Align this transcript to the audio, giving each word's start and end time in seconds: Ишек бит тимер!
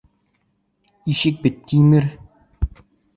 Ишек 1.13 1.35
бит 1.43 1.55
тимер! 1.71 2.05